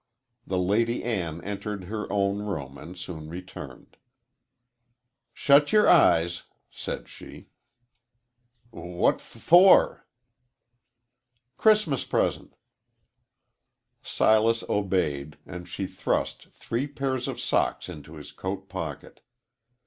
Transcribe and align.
The 0.47 0.57
Lady 0.57 1.03
Ann 1.03 1.43
entered 1.43 1.83
her 1.83 2.11
own 2.11 2.39
room, 2.39 2.75
and 2.75 2.97
soon 2.97 3.29
returned. 3.29 3.97
"Shut 5.31 5.71
yer 5.71 5.87
eyes," 5.87 6.45
said 6.71 7.07
she. 7.07 7.49
"What 8.71 9.17
f 9.17 9.21
for?" 9.21 10.07
"Chris'mas 11.59 12.03
present." 12.09 12.55
Silas 14.01 14.63
obeyed, 14.67 15.37
and 15.45 15.69
she 15.69 15.85
thrust 15.85 16.47
three 16.51 16.87
pairs 16.87 17.27
of 17.27 17.39
socks 17.39 17.87
into 17.87 18.15
his 18.15 18.31
coat 18.31 18.69
pocket. 18.69 19.21